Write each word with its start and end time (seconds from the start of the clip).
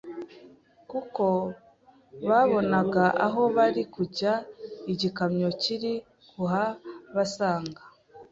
kuko 0.91 1.23
babonaga 2.29 3.05
aho 3.25 3.41
bari 3.55 3.83
kujya 3.93 4.33
igikamyo 4.91 5.49
kiri 5.61 5.93
kuhabasanga. 6.29 7.81